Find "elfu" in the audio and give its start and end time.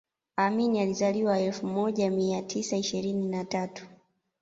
1.39-1.67